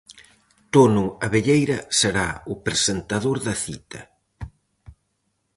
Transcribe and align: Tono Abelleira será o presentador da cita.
Tono 0.73 1.03
Abelleira 1.25 1.79
será 1.99 2.27
o 2.53 2.55
presentador 2.65 3.37
da 3.47 3.55
cita. 3.65 4.01